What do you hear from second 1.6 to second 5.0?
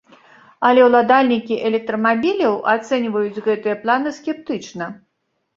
электрамабіляў ацэньваюць гэтыя планы скептычна.